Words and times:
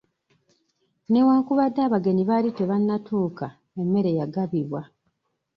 Newankubadde 1.11 1.81
abagenyi 1.87 2.23
baali 2.29 2.49
tebanatuuka 2.59 3.45
emmere 3.81 4.11
yagabibwa. 4.19 4.81